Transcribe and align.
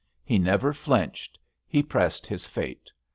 He 0.23 0.39
never 0.39 0.73
flinched; 0.73 1.37
he 1.67 1.83
pressed 1.83 2.25
his 2.25 2.47
fate. 2.47 2.89